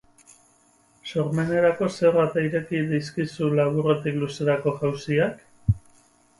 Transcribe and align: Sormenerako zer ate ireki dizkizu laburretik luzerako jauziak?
Sormenerako 1.09 1.89
zer 1.97 2.17
ate 2.23 2.47
ireki 2.49 2.83
dizkizu 2.95 3.53
laburretik 3.61 4.21
luzerako 4.25 4.77
jauziak? 4.83 5.49